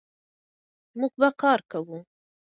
موږ 0.99 1.13
به 1.19 1.29
کار 1.41 1.59
کوو. 1.71 1.97